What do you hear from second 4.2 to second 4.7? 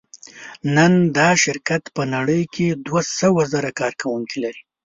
لري.